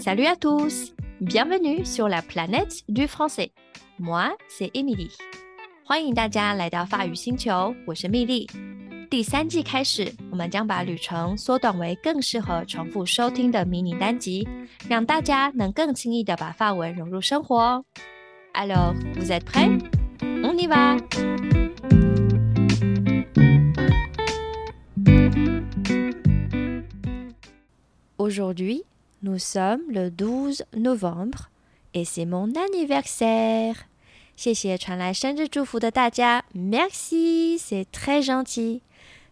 [0.00, 3.50] Salut à tous, bienvenue sur la planète du français.
[3.98, 5.10] Moi, c'est Emily.
[5.84, 8.48] 欢迎大家来到法语星球，我是蜜莉。
[9.08, 14.48] 第三季开始，我们将把旅程缩短为更适合重复收听的迷你单集，
[14.88, 17.84] 让大家能更轻易的把法文融入生活。
[18.52, 19.78] Alors, vous êtes prêts?
[20.20, 20.98] On y va!
[28.16, 28.82] Aujourd'hui,
[29.23, 31.49] nous sommes le 12 novembre
[31.93, 33.75] et c'est mon anniversaire.
[34.35, 38.81] 谢谢传来生日祝福的大家，Merci，c'est très gentil。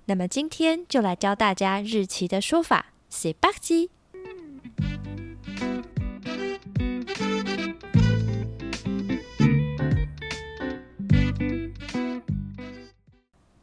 [0.05, 3.89] 那么今天就来教大家日期的说法，C'est parti。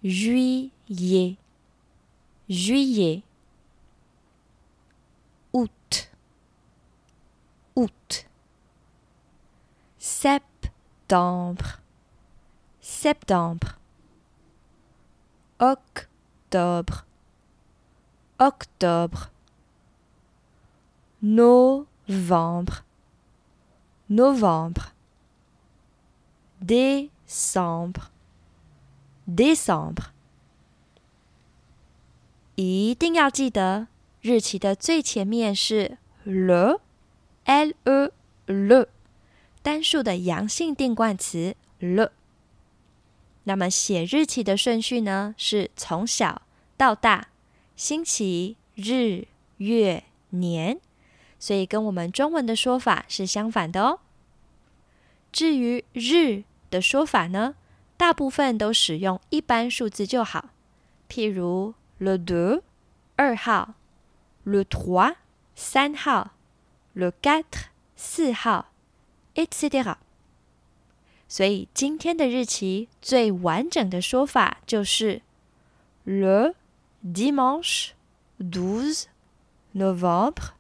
[0.07, 1.35] juillet,
[2.47, 3.23] juillet,
[5.51, 6.09] août,
[9.99, 11.81] septembre,
[12.79, 13.77] septembre,
[15.59, 17.05] octobre,
[18.39, 19.29] octobre,
[21.21, 22.85] novembre,
[24.09, 24.93] novembre,
[26.61, 28.09] décembre,
[29.27, 30.05] décembre.
[32.55, 33.87] 一定要记得，
[34.21, 36.79] 日期的最前面是 le。
[37.45, 38.11] l e
[38.45, 38.87] le
[39.61, 42.11] 单数的阳性定冠词 le。
[43.45, 45.33] 那么写日期的顺序呢？
[45.37, 46.41] 是从小
[46.75, 47.29] 到大，
[47.77, 49.27] 星期、日、
[49.57, 50.81] 月、年，
[51.39, 54.01] 所以跟我们中文的说法是相反的哦。
[55.31, 57.55] 至于日的说法呢，
[57.96, 60.50] 大部分都使用一般数字就好，
[61.08, 62.62] 譬如 le deux
[63.16, 63.74] 二号，
[64.44, 65.16] le trois
[65.54, 66.32] 三号。
[66.94, 68.66] le quatre 四号，
[69.34, 69.96] etc.
[71.26, 75.22] 所以今天的日期最完整的说法就是
[76.04, 76.54] le
[77.02, 77.92] dimanche
[78.38, 79.04] douze
[79.74, 80.52] novembre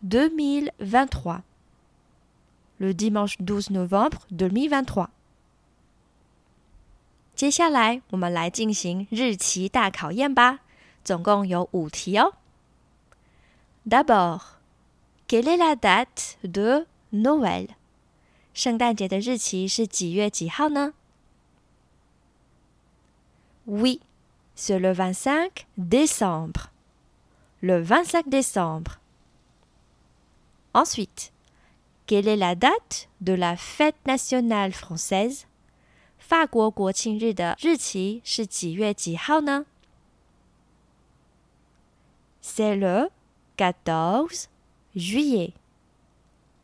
[0.00, 1.42] deux mille vingt-trois.
[2.78, 5.10] Le dimanche douze novembre deux mille vingt-trois.
[7.38, 10.60] 接下来我们来进行日期大考验吧，
[11.02, 12.34] 总共有五题哦。
[13.88, 14.40] D'abord
[15.26, 17.70] Quelle est la date de Noël？
[18.52, 20.92] 圣诞节的日期是几月几号呢？
[23.66, 24.00] Oui,
[24.54, 26.70] c'est le vingt-cinq décembre.
[27.60, 28.98] Le vingt-cinq décembre.
[30.72, 31.32] Ensuite,
[32.06, 35.46] quelle est la date de la fête nationale française？
[36.28, 39.66] 法国国庆日的日期是几月几号呢？
[42.42, 43.10] C'est le
[43.56, 44.48] quatorze
[44.94, 45.54] juillet.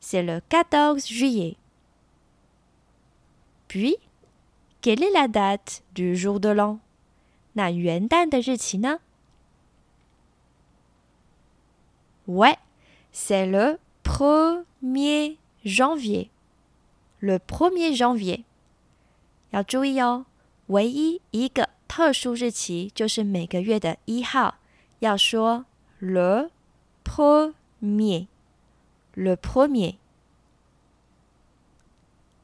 [0.00, 1.56] C'est le 14 juillet.
[3.68, 3.96] Puis,
[4.80, 6.80] quelle est la date du jour de l'an?
[12.26, 12.56] Ouais,
[13.12, 16.30] c'est le 1er janvier.
[17.20, 18.44] Le 1er janvier.
[19.54, 20.26] 要注意哦，
[20.66, 24.56] 唯一一个特殊日期就是每个月的一号，
[25.00, 25.66] 要说
[25.98, 26.50] le
[27.04, 28.28] premier.
[29.14, 29.96] Le premier.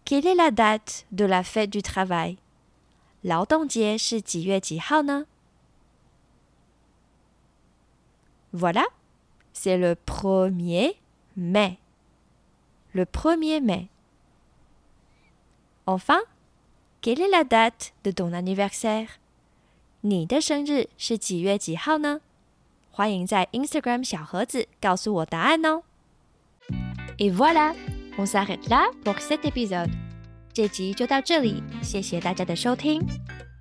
[0.05, 2.39] Quelle est la date de la fête du travail?
[8.53, 8.85] Voilà,
[9.53, 10.97] c'est le 1er
[11.37, 11.79] mai.
[12.93, 13.89] Le 1er mai.
[15.87, 16.21] Enfin,
[17.02, 19.08] quelle est la date de ton anniversaire?
[20.02, 22.22] 你的生日是几月几号呢？
[22.92, 25.82] 欢迎在 Instagram 小盒子告诉我答案哦。
[27.18, 27.74] Et voilà,
[28.18, 29.90] on s'arrête là pour cet épisode。
[30.54, 33.02] 这集就到这里，谢谢大家的收听。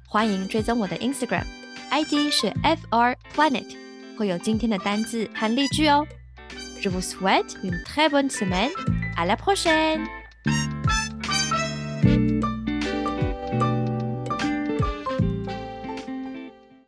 [0.06, 3.76] 欢迎追踪我的 Instagram，ID 是 FR Planet，
[4.18, 6.06] 会有今天的单字和例句哦。
[6.82, 8.70] Je vous souhaite une très bonne semaine.
[9.16, 10.19] À la prochaine!